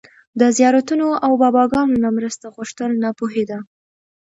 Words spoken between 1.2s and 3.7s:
او باباګانو نه مرسته غوښتل ناپوهي ده